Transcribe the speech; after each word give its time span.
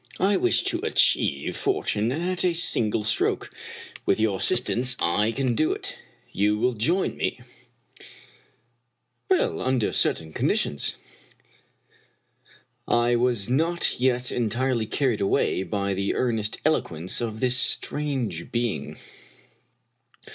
I 0.19 0.35
wish 0.35 0.63
to 0.63 0.79
achieve 0.79 1.55
fortune 1.55 2.11
at 2.11 2.43
a 2.43 2.55
single 2.55 3.03
stroke. 3.03 3.51
With 4.03 4.19
your 4.19 4.37
assistance 4.39 4.95
I 4.99 5.31
can 5.31 5.53
do 5.53 5.73
it. 5.73 5.95
You 6.33 6.57
will 6.57 6.73
join 6.73 7.15
me!"" 7.15 7.39
Under 9.29 9.93
certain 9.93 10.33
conditions." 10.33 10.95
I 12.87 13.15
was 13.15 13.47
not 13.47 13.99
yet 13.99 14.31
entirely 14.31 14.87
carried 14.87 15.21
away 15.21 15.61
by 15.61 15.93
the 15.93 16.15
earnest 16.15 16.59
elo 16.65 16.81
quence 16.81 17.21
of 17.21 17.39
this 17.39 17.57
strange 17.57 18.51
being. 18.51 18.97